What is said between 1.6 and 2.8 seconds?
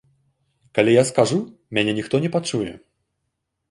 мяне ніхто не пачуе.